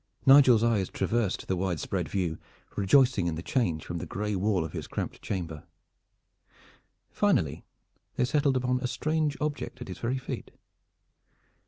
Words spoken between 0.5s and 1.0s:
eyes